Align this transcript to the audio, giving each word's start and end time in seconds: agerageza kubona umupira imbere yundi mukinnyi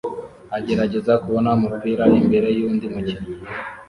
agerageza 0.57 1.13
kubona 1.23 1.49
umupira 1.57 2.03
imbere 2.21 2.47
yundi 2.57 2.85
mukinnyi 2.93 3.33